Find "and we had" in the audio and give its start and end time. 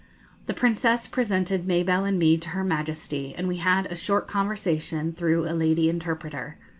3.37-3.85